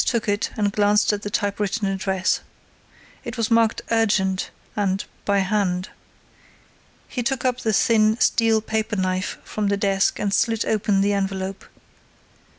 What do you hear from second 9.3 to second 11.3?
from the desk and slit open the